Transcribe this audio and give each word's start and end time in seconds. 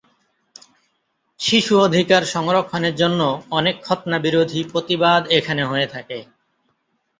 শিশু-অধিকার 1.39 2.23
সংরক্ষনের 2.33 2.95
জন্য 2.95 3.21
অনেক 3.51 3.75
খৎনা 3.83 4.17
বিরোধী 4.19 4.59
প্রতিবাদ 4.71 5.21
এখানে 5.37 5.63
হয়ে 5.65 5.87
থাকে। 5.87 6.17